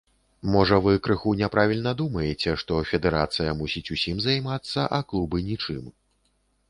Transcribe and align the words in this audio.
Можа 0.53 0.77
вы 0.85 0.93
крыху 1.07 1.33
няправільна 1.41 1.91
думаеце, 1.99 2.55
што 2.61 2.79
федэрацыя 2.93 3.55
мусіць 3.63 3.87
усім 3.97 4.17
займацца, 4.29 4.89
а 4.99 5.01
клубы 5.13 5.37
нічым. 5.51 5.83